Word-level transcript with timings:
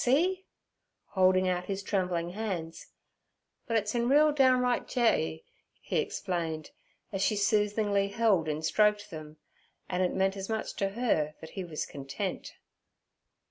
See'—holding 1.13 1.47
out 1.47 1.65
his 1.65 1.83
trembling 1.83 2.31
hands—'but 2.31 3.77
it's 3.77 3.93
in 3.93 4.09
real 4.09 4.31
downright 4.31 4.87
j'y' 4.87 5.43
he 5.79 5.97
explained, 5.99 6.71
as 7.11 7.21
she 7.21 7.35
soothingly 7.35 8.07
held 8.07 8.47
and 8.47 8.65
stroked 8.65 9.11
them, 9.11 9.37
and 9.87 10.01
it 10.01 10.15
meant 10.15 10.35
as 10.35 10.49
much 10.49 10.73
to 10.77 10.89
her 10.97 11.35
that 11.39 11.51
he 11.51 11.63
was 11.63 11.85
content. 11.85 12.55